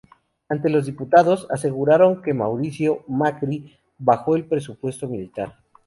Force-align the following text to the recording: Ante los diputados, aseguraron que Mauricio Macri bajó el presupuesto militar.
Ante 0.49 0.71
los 0.71 0.87
diputados, 0.87 1.45
aseguraron 1.51 2.23
que 2.23 2.33
Mauricio 2.33 3.03
Macri 3.07 3.71
bajó 3.99 4.35
el 4.35 4.45
presupuesto 4.45 5.07
militar. 5.07 5.59